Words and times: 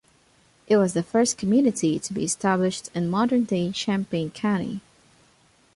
It 0.65 0.77
was 0.77 0.93
the 0.95 1.03
first 1.03 1.37
community 1.37 1.99
to 1.99 2.11
be 2.11 2.23
established 2.23 2.89
in 2.95 3.11
modern-day 3.11 3.71
Champaign 3.71 4.31
County. 4.31 4.81